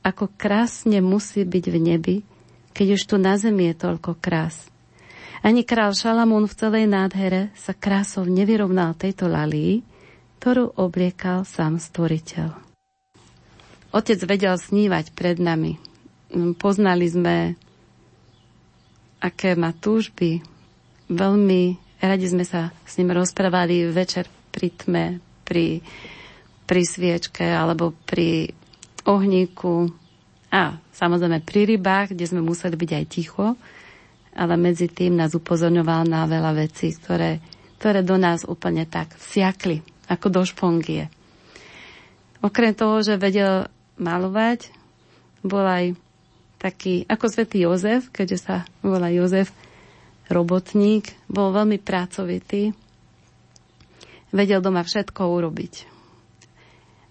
ako 0.07 0.31
krásne 0.39 1.03
musí 1.03 1.43
byť 1.43 1.65
v 1.67 1.77
nebi, 1.83 2.15
keď 2.71 2.95
už 2.95 3.01
tu 3.03 3.15
na 3.19 3.35
zemi 3.35 3.67
je 3.67 3.75
toľko 3.75 4.15
krás. 4.23 4.71
Ani 5.43 5.67
král 5.67 5.91
Šalamún 5.91 6.47
v 6.47 6.57
celej 6.57 6.85
nádhere 6.87 7.51
sa 7.59 7.75
krásou 7.75 8.23
nevyrovnal 8.23 8.95
tejto 8.95 9.27
lalii, 9.27 9.83
ktorú 10.39 10.79
obliekal 10.79 11.43
sám 11.43 11.77
stvoriteľ. 11.77 12.55
Otec 13.91 14.19
vedel 14.23 14.55
snívať 14.55 15.11
pred 15.11 15.37
nami. 15.41 15.75
Poznali 16.59 17.07
sme, 17.07 17.55
aké 19.19 19.55
má 19.59 19.75
túžby. 19.75 20.43
Veľmi 21.07 21.79
radi 22.03 22.27
sme 22.27 22.45
sa 22.45 22.71
s 22.83 22.99
ním 22.99 23.15
rozprávali 23.15 23.89
večer 23.89 24.27
pri 24.51 24.67
tme, 24.71 25.05
pri, 25.47 25.81
pri 26.67 26.81
sviečke 26.83 27.47
alebo 27.47 27.95
pri 28.05 28.51
ohníku 29.07 29.87
a 30.51 30.75
samozrejme 30.91 31.39
pri 31.43 31.75
rybách, 31.75 32.11
kde 32.11 32.27
sme 32.27 32.43
museli 32.43 32.75
byť 32.75 32.91
aj 32.91 33.05
ticho, 33.07 33.55
ale 34.37 34.53
medzi 34.59 34.91
tým 34.91 35.17
nás 35.17 35.33
upozorňoval 35.33 36.05
na 36.05 36.27
veľa 36.29 36.51
vecí, 36.53 36.93
ktoré, 36.93 37.41
ktoré 37.81 38.03
do 38.03 38.19
nás 38.19 38.45
úplne 38.45 38.85
tak 38.85 39.15
vsiakli, 39.17 39.81
ako 40.11 40.27
do 40.29 40.41
špongie. 40.45 41.09
Okrem 42.43 42.77
toho, 42.77 43.01
že 43.01 43.17
vedel 43.17 43.65
malovať, 43.97 44.69
bol 45.41 45.65
aj 45.65 45.97
taký, 46.61 47.07
ako 47.09 47.25
svätý 47.27 47.65
Jozef, 47.65 48.13
keďže 48.13 48.37
sa 48.37 48.55
volá 48.85 49.09
Jozef, 49.09 49.49
robotník, 50.29 51.15
bol 51.25 51.55
veľmi 51.55 51.81
pracovitý, 51.81 52.75
vedel 54.29 54.59
doma 54.59 54.83
všetko 54.83 55.21
urobiť. 55.23 55.96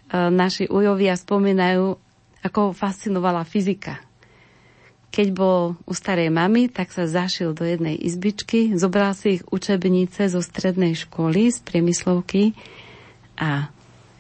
E, 0.07 0.31
naši 0.31 0.71
ujovia 0.71 1.19
spomínajú, 1.19 1.99
ako 2.47 2.59
ho 2.71 2.73
fascinovala 2.73 3.43
fyzika. 3.43 3.99
Keď 5.11 5.27
bol 5.33 5.75
u 5.89 5.93
starej 5.97 6.29
mamy, 6.29 6.69
tak 6.69 6.93
sa 6.93 7.09
zašil 7.09 7.57
do 7.57 7.65
jednej 7.65 7.97
izbičky, 7.97 8.77
zobral 8.77 9.17
si 9.17 9.41
ich 9.41 9.43
učebnice 9.49 10.29
zo 10.29 10.45
strednej 10.45 10.93
školy, 10.95 11.49
z 11.51 11.59
priemyslovky 11.65 12.53
a 13.41 13.73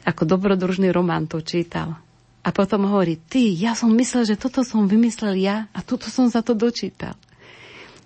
ako 0.07 0.23
dobrodružný 0.25 0.91
román 0.95 1.27
to 1.29 1.43
čítal. 1.43 1.99
A 2.47 2.55
potom 2.55 2.87
hovorí, 2.87 3.19
ty, 3.19 3.51
ja 3.59 3.75
som 3.75 3.91
myslel, 3.91 4.23
že 4.23 4.39
toto 4.39 4.63
som 4.63 4.87
vymyslel 4.87 5.35
ja 5.43 5.67
a 5.75 5.83
toto 5.83 6.07
som 6.07 6.31
sa 6.31 6.47
to 6.47 6.55
dočítal. 6.55 7.19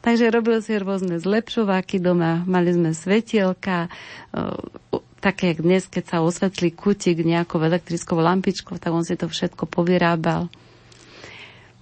Takže 0.00 0.32
robil 0.32 0.64
si 0.64 0.80
rôzne 0.80 1.20
zlepšováky 1.20 2.00
doma, 2.00 2.40
mali 2.48 2.72
sme 2.72 2.96
svetielka, 2.96 3.86
e, 3.86 3.88
také 5.20 5.52
jak 5.52 5.60
dnes, 5.60 5.84
keď 5.92 6.04
sa 6.08 6.18
osvetlí 6.24 6.72
kutik 6.72 7.20
nejakou 7.20 7.60
elektrickou 7.60 8.16
lampičkou, 8.16 8.80
tak 8.80 8.96
on 8.96 9.04
si 9.04 9.20
to 9.20 9.28
všetko 9.28 9.68
povyrábal. 9.68 10.48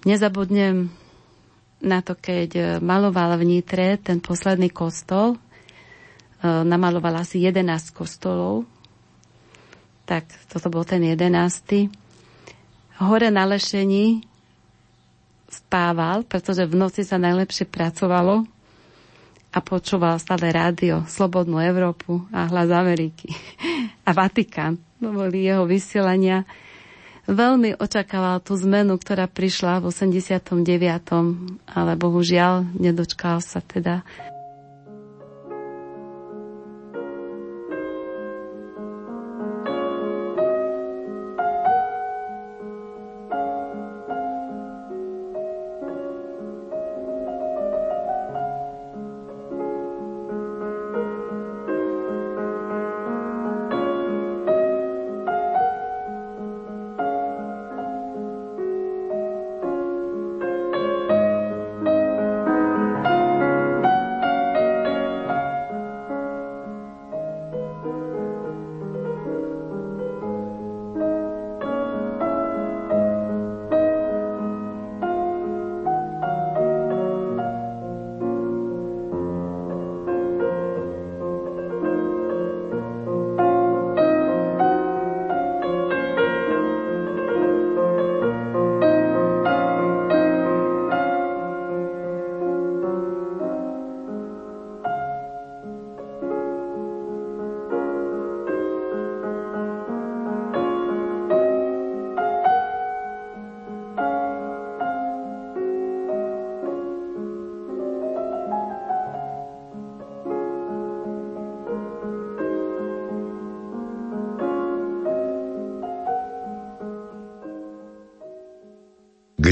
Nezabudnem 0.03 0.91
na 1.79 2.03
to, 2.03 2.19
keď 2.19 2.83
maloval 2.83 3.39
v 3.39 3.47
Nitre 3.47 3.95
ten 4.03 4.19
posledný 4.19 4.75
kostol, 4.75 5.39
e, 5.39 5.39
namaloval 6.43 7.23
asi 7.23 7.39
11 7.39 7.95
kostolov, 7.95 8.67
tak 10.11 10.27
toto 10.51 10.75
bol 10.75 10.83
ten 10.83 11.07
11. 11.07 11.87
Hore 12.99 13.31
na 13.31 13.47
Lešení 13.47 14.27
spával, 15.49 16.23
pretože 16.23 16.63
v 16.63 16.77
noci 16.77 17.03
sa 17.03 17.17
najlepšie 17.17 17.65
pracovalo, 17.65 18.45
a 19.49 19.59
počúval 19.59 20.21
stále 20.21 20.53
rádio, 20.53 21.09
Slobodnú 21.09 21.57
Európu 21.57 22.21
a 22.29 22.47
Hlas 22.47 22.69
Ameriky 22.69 23.33
a 24.09 24.13
Vatikán. 24.13 24.77
To 25.01 25.09
boli 25.09 25.49
jeho 25.49 25.65
vysielania. 25.65 26.45
Veľmi 27.25 27.77
očakával 27.77 28.41
tú 28.41 28.57
zmenu, 28.57 28.97
ktorá 28.97 29.29
prišla 29.29 29.81
v 29.81 29.93
89. 29.93 30.49
ale 31.67 31.93
bohužiaľ 31.95 32.65
nedočkal 32.73 33.41
sa 33.41 33.61
teda. 33.61 34.01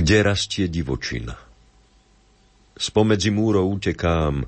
Kde 0.06 0.22
rastie 0.22 0.70
divočina? 0.70 1.34
Spomedzi 2.78 3.34
múrov 3.34 3.66
utekám, 3.74 4.38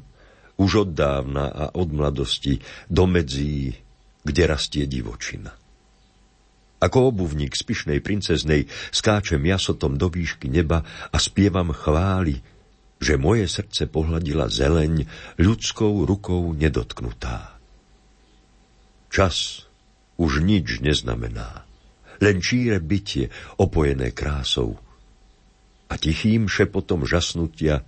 už 0.54 0.86
od 0.86 0.90
dávna 0.94 1.50
a 1.50 1.64
od 1.74 1.90
mladosti, 1.90 2.62
do 2.86 3.10
medzí, 3.10 3.74
kde 4.22 4.42
rastie 4.46 4.86
divočina. 4.86 5.50
Ako 6.78 7.10
obuvník 7.10 7.58
z 7.58 7.66
pyšnej 7.66 7.98
princeznej 7.98 8.70
skáčem 8.94 9.42
jasotom 9.42 9.98
do 9.98 10.06
výšky 10.06 10.46
neba 10.46 10.86
a 11.10 11.18
spievam 11.18 11.74
chváli, 11.74 12.38
že 13.02 13.18
moje 13.18 13.50
srdce 13.50 13.90
pohľadila 13.90 14.46
zeleň 14.46 15.10
ľudskou 15.42 16.06
rukou 16.06 16.54
nedotknutá. 16.54 17.58
Čas 19.10 19.66
už 20.22 20.38
nič 20.38 20.78
neznamená, 20.86 21.66
len 22.22 22.38
číre 22.38 22.78
bytie 22.78 23.34
opojené 23.58 24.14
krásou 24.14 24.78
a 25.88 25.94
tichým 25.96 26.46
šepotom 26.46 27.08
žasnutia 27.08 27.82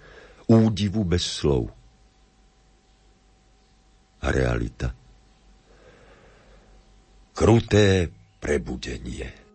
údivu 0.49 1.05
bez 1.05 1.25
slov. 1.25 1.71
A 4.21 4.27
realita. 4.29 4.93
Kruté 7.33 8.13
prebudenie. 8.41 9.50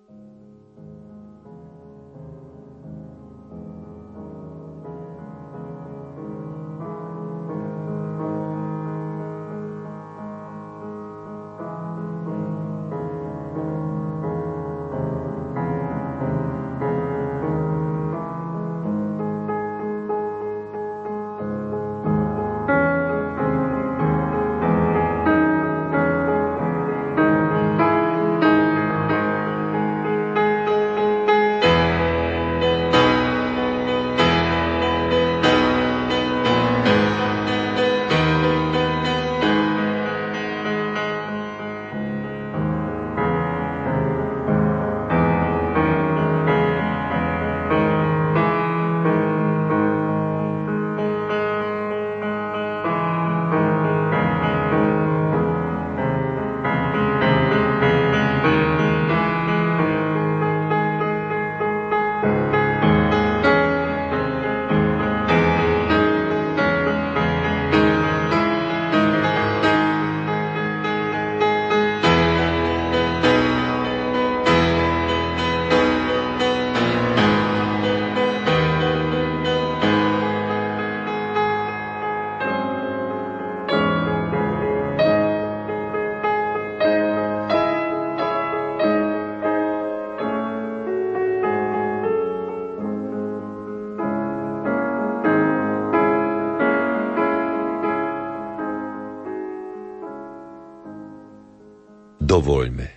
Dovoľme. 102.66 102.90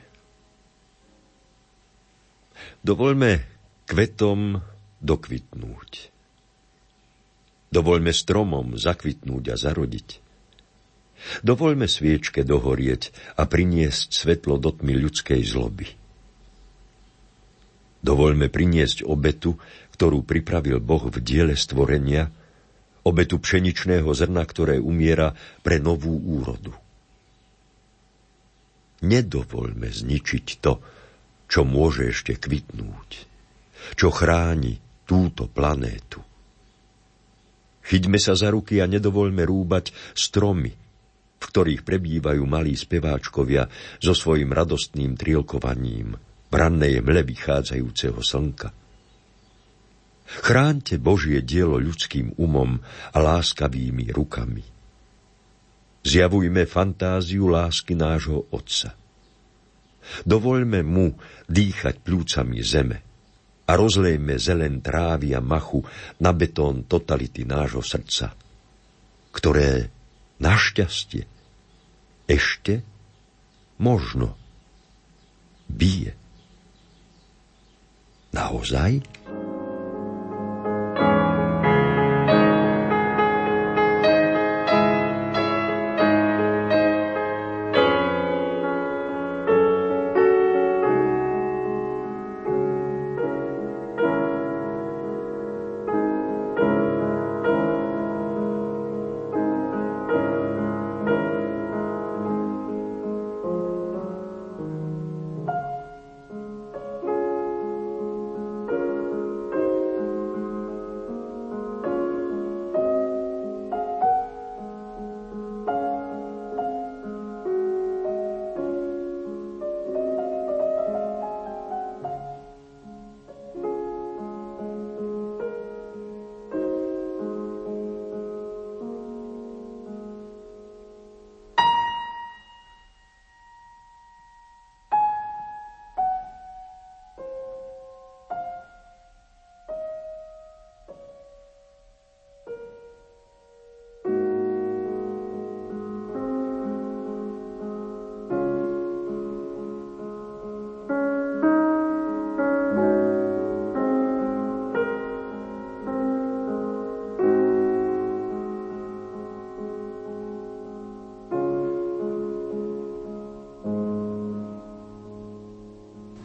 Dovoľme 2.80 3.30
kvetom 3.84 4.64
dokvitnúť. 5.04 5.90
Dovoľme 7.68 8.08
stromom 8.16 8.80
zakvitnúť 8.80 9.44
a 9.52 9.56
zarodiť. 9.60 10.08
Dovoľme 11.44 11.84
sviečke 11.84 12.48
dohorieť 12.48 13.12
a 13.36 13.44
priniesť 13.44 14.08
svetlo 14.16 14.56
do 14.56 14.72
tmy 14.72 15.04
ľudskej 15.04 15.44
zloby. 15.44 15.92
Dovoľme 18.00 18.48
priniesť 18.48 19.04
obetu, 19.04 19.60
ktorú 19.92 20.24
pripravil 20.24 20.80
Boh 20.80 21.12
v 21.12 21.20
diele 21.20 21.52
stvorenia, 21.52 22.32
obetu 23.04 23.36
pšeničného 23.36 24.08
zrna, 24.16 24.48
ktoré 24.48 24.80
umiera 24.80 25.36
pre 25.60 25.76
novú 25.76 26.16
úrodu. 26.16 26.87
Nedovoľme 28.98 29.86
zničiť 29.86 30.46
to, 30.58 30.72
čo 31.46 31.62
môže 31.62 32.10
ešte 32.10 32.34
kvitnúť, 32.34 33.10
čo 33.94 34.08
chráni 34.10 34.76
túto 35.06 35.46
planétu. 35.46 36.20
Chyťme 37.88 38.20
sa 38.20 38.36
za 38.36 38.52
ruky 38.52 38.84
a 38.84 38.90
nedovoľme 38.90 39.46
rúbať 39.48 39.94
stromy, 40.12 40.74
v 41.38 41.44
ktorých 41.46 41.86
prebývajú 41.86 42.42
malí 42.44 42.76
speváčkovia 42.76 43.70
so 44.02 44.12
svojim 44.12 44.50
radostným 44.52 45.16
trilkovaním 45.16 46.18
v 46.50 46.54
rannej 46.54 47.00
mle 47.00 47.22
vychádzajúceho 47.24 48.20
slnka. 48.20 48.74
Chránte 50.28 51.00
Božie 51.00 51.40
dielo 51.40 51.80
ľudským 51.80 52.36
umom 52.36 52.76
a 53.14 53.18
láskavými 53.22 54.12
rukami– 54.12 54.66
Zjavujme 56.02 56.64
fantáziu 56.64 57.50
lásky 57.50 57.98
nášho 57.98 58.48
Otca. 58.54 58.94
Dovoľme 60.24 60.80
mu 60.86 61.12
dýchať 61.44 62.00
plúcami 62.00 62.64
zeme 62.64 62.98
a 63.68 63.76
rozlejme 63.76 64.40
zelen 64.40 64.80
trávy 64.80 65.36
a 65.36 65.44
machu 65.44 65.84
na 66.24 66.32
betón 66.32 66.88
totality 66.88 67.44
nášho 67.44 67.84
srdca, 67.84 68.32
ktoré 69.36 69.92
našťastie 70.40 71.28
ešte 72.24 72.80
možno 73.76 74.32
bije. 75.68 76.16
Naozaj? 78.32 79.17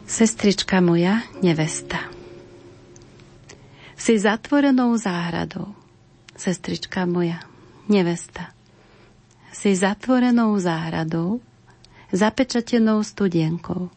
Sestrička 0.04 0.84
moja, 0.84 1.24
nevesta. 1.40 2.12
Si 3.96 4.18
zatvorenou 4.20 4.92
záhradou. 5.00 5.72
Sestrička 6.36 7.08
moja, 7.08 7.40
nevesta. 7.88 8.52
Si 9.48 9.72
zatvorenou 9.72 10.58
záhradou, 10.60 11.40
zapečatenou 12.12 13.00
studienkou. 13.00 13.88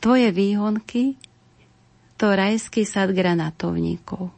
Tvoje 0.00 0.32
výhonky, 0.32 1.14
to 2.18 2.34
rajský 2.34 2.82
sad 2.82 3.14
granatovníkov 3.14 4.34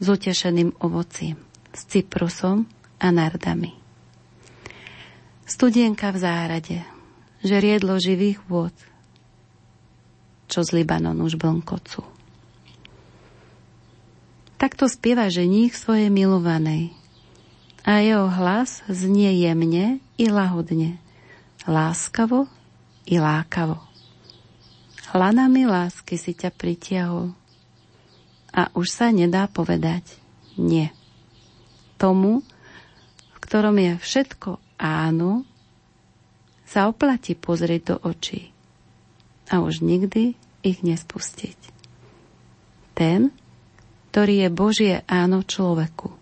s 0.00 0.06
utešeným 0.08 0.80
ovocím, 0.80 1.36
s 1.76 1.84
cyprusom 1.86 2.66
a 3.00 3.06
nardami. 3.12 3.74
Studienka 5.44 6.08
v 6.08 6.18
záhrade, 6.18 6.78
žeriedlo 7.44 8.00
živých 8.00 8.40
vôd, 8.48 8.72
čo 10.48 10.60
z 10.62 10.80
Libanonu 10.80 11.26
žblnkocú. 11.28 12.04
Takto 14.54 14.88
spieva 14.88 15.28
ženích 15.28 15.76
svojej 15.76 16.08
milovanej. 16.08 16.94
A 17.84 18.00
jeho 18.00 18.32
hlas 18.32 18.80
znie 18.88 19.44
jemne 19.44 20.00
i 20.16 20.26
lahodne, 20.32 20.96
láskavo 21.68 22.48
i 23.04 23.20
lákavo. 23.20 23.76
Hlanami 25.12 25.68
lásky 25.68 26.16
si 26.16 26.32
ťa 26.32 26.48
pritiahol 26.48 27.36
a 28.56 28.72
už 28.72 28.88
sa 28.88 29.12
nedá 29.12 29.44
povedať 29.52 30.16
nie. 30.56 30.88
Tomu, 32.00 32.40
v 33.36 33.38
ktorom 33.44 33.76
je 33.76 34.00
všetko 34.00 34.80
áno, 34.80 35.44
sa 36.64 36.88
oplatí 36.88 37.36
pozrieť 37.36 37.82
do 37.84 37.96
očí 38.08 38.53
a 39.50 39.60
už 39.60 39.84
nikdy 39.84 40.36
ich 40.64 40.80
nespustiť. 40.80 41.58
Ten, 42.96 43.34
ktorý 44.14 44.46
je 44.46 44.50
Božie 44.54 44.94
áno 45.10 45.42
človeku. 45.42 46.14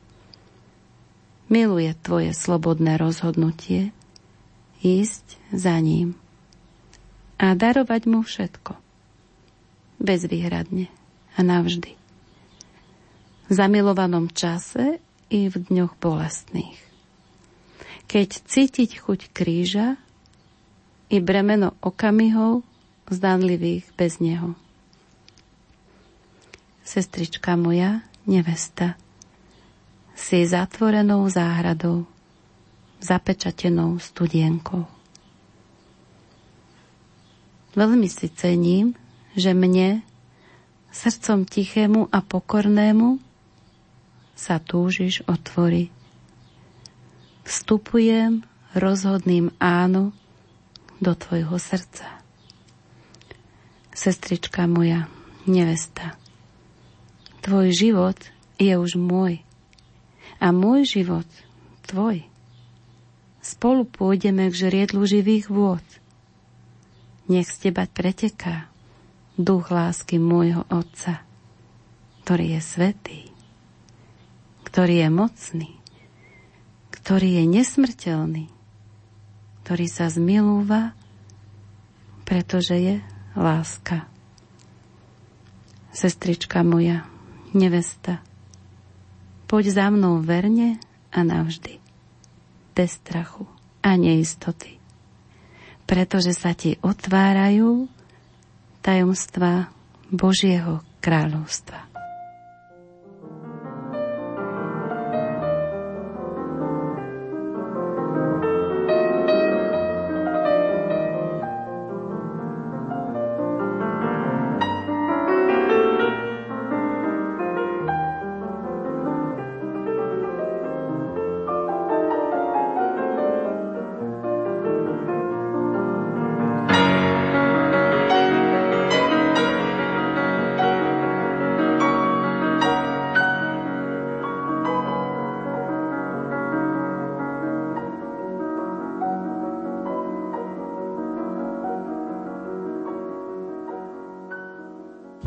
Miluje 1.52 1.92
tvoje 2.00 2.32
slobodné 2.32 2.96
rozhodnutie 2.96 3.92
ísť 4.80 5.36
za 5.52 5.76
ním 5.78 6.16
a 7.36 7.52
darovať 7.52 8.02
mu 8.08 8.24
všetko. 8.24 8.72
Bezvýhradne 10.00 10.88
a 11.36 11.40
navždy. 11.44 11.92
V 13.46 13.52
zamilovanom 13.52 14.32
čase 14.32 14.98
i 15.28 15.52
v 15.52 15.54
dňoch 15.60 16.00
bolestných. 16.00 16.80
Keď 18.08 18.28
cítiť 18.48 18.90
chuť 19.04 19.20
kríža 19.36 20.00
i 21.12 21.20
bremeno 21.20 21.76
okamihov 21.84 22.64
zdanlivých 23.12 23.84
bez 23.94 24.18
neho. 24.18 24.56
Sestrička 26.82 27.54
moja, 27.54 28.02
nevesta, 28.26 28.98
si 30.16 30.44
zatvorenou 30.44 31.28
záhradou, 31.28 32.08
zapečatenou 32.98 34.00
studienkou. 34.00 34.88
Veľmi 37.72 38.08
si 38.08 38.28
cením, 38.28 38.92
že 39.32 39.56
mne, 39.56 40.04
srdcom 40.92 41.48
tichému 41.48 42.12
a 42.12 42.20
pokornému, 42.20 43.16
sa 44.36 44.60
túžiš 44.60 45.24
otvoriť. 45.24 45.88
Vstupujem 47.42 48.44
rozhodným 48.76 49.52
áno 49.60 50.12
do 51.00 51.12
tvojho 51.16 51.56
srdca 51.58 52.21
sestrička 54.02 54.66
moja, 54.66 55.06
nevesta. 55.46 56.18
Tvoj 57.46 57.70
život 57.70 58.18
je 58.58 58.74
už 58.74 58.98
môj 58.98 59.46
a 60.42 60.50
môj 60.50 60.82
život 60.82 61.30
tvoj. 61.86 62.26
Spolu 63.38 63.86
pôjdeme 63.86 64.50
k 64.50 64.58
žriedlu 64.58 65.06
živých 65.06 65.46
vôd. 65.46 65.86
Nech 67.30 67.46
z 67.46 67.70
teba 67.70 67.86
preteká 67.86 68.66
duch 69.38 69.70
lásky 69.70 70.18
môjho 70.18 70.66
Otca, 70.66 71.22
ktorý 72.26 72.58
je 72.58 72.60
svetý, 72.62 73.20
ktorý 74.66 75.06
je 75.06 75.08
mocný, 75.14 75.70
ktorý 76.90 77.38
je 77.38 77.44
nesmrteľný, 77.46 78.46
ktorý 79.62 79.86
sa 79.86 80.10
zmilúva, 80.10 80.94
pretože 82.26 82.74
je 82.74 82.96
láska. 83.36 84.08
Sestrička 85.92 86.64
moja, 86.64 87.04
nevesta, 87.52 88.24
poď 89.44 89.64
za 89.76 89.86
mnou 89.92 90.24
verne 90.24 90.80
a 91.12 91.20
navždy, 91.20 91.76
bez 92.72 92.96
strachu 92.96 93.44
a 93.84 94.00
neistoty, 94.00 94.80
pretože 95.84 96.32
sa 96.32 96.56
ti 96.56 96.80
otvárajú 96.80 97.92
tajomstva 98.80 99.68
Božieho 100.08 100.80
kráľovstva. 101.04 101.91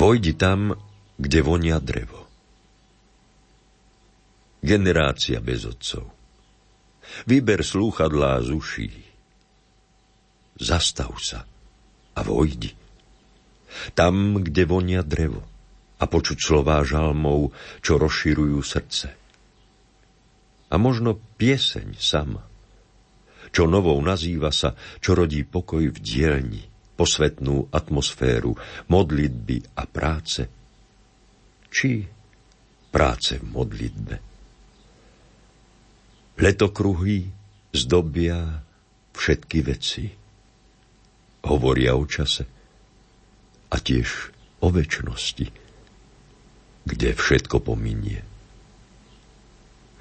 Pôjdi 0.06 0.38
tam, 0.38 0.78
kde 1.18 1.42
vonia 1.42 1.82
drevo. 1.82 2.30
Generácia 4.62 5.42
bez 5.42 5.66
otcov. 5.66 6.06
Vyber 7.26 7.66
slúchadlá 7.66 8.38
z 8.46 8.54
uší. 8.54 8.94
Zastav 10.62 11.10
sa 11.18 11.50
a 12.14 12.22
vojdi. 12.22 12.70
Tam, 13.98 14.46
kde 14.46 14.70
vonia 14.70 15.02
drevo 15.02 15.42
a 15.98 16.06
počuť 16.06 16.38
slová 16.38 16.86
žalmov, 16.86 17.50
čo 17.82 17.98
rozširujú 17.98 18.62
srdce. 18.62 19.10
A 20.70 20.78
možno 20.78 21.18
pieseň 21.18 21.98
sama, 21.98 22.46
čo 23.50 23.66
novou 23.66 23.98
nazýva 24.06 24.54
sa, 24.54 24.78
čo 25.02 25.18
rodí 25.18 25.42
pokoj 25.42 25.90
v 25.90 25.98
dielni, 25.98 26.75
posvetnú 26.96 27.70
atmosféru 27.70 28.56
modlitby 28.88 29.76
a 29.76 29.84
práce, 29.84 30.42
či 31.68 32.08
práce 32.90 33.36
v 33.36 33.46
modlitbe. 33.52 34.16
Letokruhy 36.36 37.28
zdobia 37.76 38.64
všetky 39.16 39.60
veci, 39.64 40.08
hovoria 41.48 41.96
o 41.96 42.04
čase 42.08 42.44
a 43.72 43.76
tiež 43.80 44.10
o 44.64 44.68
väčšnosti, 44.72 45.48
kde 46.88 47.10
všetko 47.12 47.60
pominie. 47.60 48.24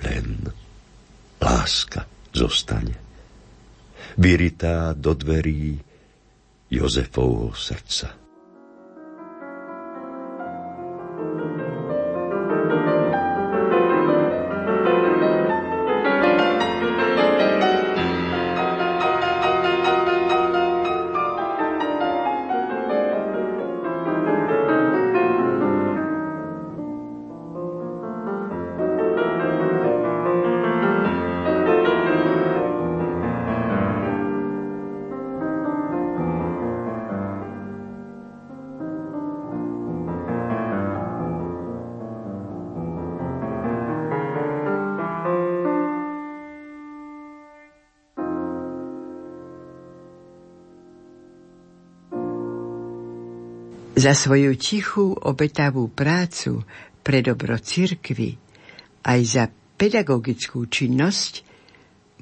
Len 0.03 0.27
láska 1.43 2.07
zostane, 2.35 2.95
vyritá 4.19 4.95
do 4.95 5.15
dverí 5.15 5.94
Jozefovho 6.75 7.55
srdca. 7.55 8.24
Za 54.05 54.13
svoju 54.13 54.53
tichú 54.61 55.17
obetavú 55.17 55.89
prácu 55.89 56.61
pre 57.01 57.25
dobro 57.25 57.57
cirkvy 57.57 58.37
aj 59.01 59.21
za 59.25 59.45
pedagogickú 59.81 60.69
činnosť 60.69 61.41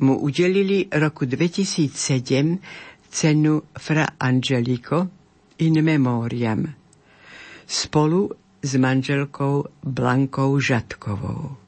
mu 0.06 0.14
udelili 0.14 0.86
roku 0.94 1.26
2007 1.26 3.10
cenu 3.10 3.66
Fra 3.74 4.14
Angelico 4.14 5.10
in 5.58 5.82
memoriam 5.82 6.70
spolu 7.66 8.30
s 8.62 8.78
manželkou 8.78 9.82
Blankou 9.82 10.54
Žatkovou. 10.62 11.61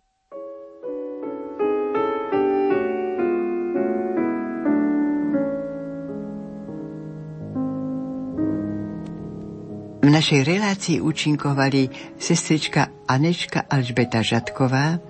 V 10.04 10.12
našej 10.12 10.44
relácii 10.44 11.00
účinkovali 11.00 11.88
sestrička 12.20 13.08
Anečka 13.08 13.64
Alžbeta 13.64 14.20
Žatková, 14.20 15.00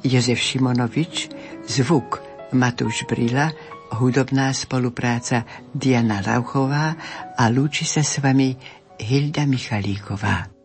Jozef 0.00 0.40
Šimonovič, 0.40 1.28
zvuk 1.68 2.24
Matúš 2.56 3.04
Brila, 3.04 3.52
hudobná 4.00 4.56
spolupráca 4.56 5.44
Diana 5.76 6.24
Rauchová 6.24 6.96
a 7.36 7.44
lúči 7.52 7.84
sa 7.84 8.00
s 8.00 8.24
vami 8.24 8.56
Hilda 8.96 9.44
Michalíková. 9.44 10.57